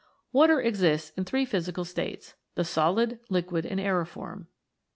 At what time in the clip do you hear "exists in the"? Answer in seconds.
0.59-1.29